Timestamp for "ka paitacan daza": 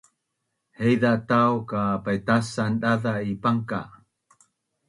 1.69-3.13